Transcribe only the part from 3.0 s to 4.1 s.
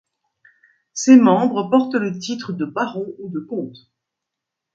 ou de comte.